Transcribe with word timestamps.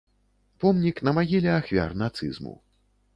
Помнік 0.61 1.01
на 1.07 1.13
магіле 1.17 1.49
ахвяр 1.57 1.93
нацызму. 2.03 2.55